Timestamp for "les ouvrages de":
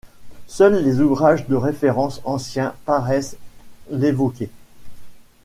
0.83-1.53